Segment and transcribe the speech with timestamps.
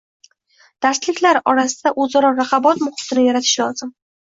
[0.85, 3.97] Darsliklar orasida oʻzaro raqobat muhitini yaratish lozim.